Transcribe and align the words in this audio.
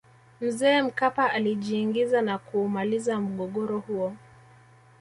mzee 0.41 0.81
mkapa 0.81 1.31
alijiingiza 1.31 2.21
na 2.21 2.37
kuumaliza 2.37 3.19
mgogoro 3.19 3.79
huo 3.79 4.13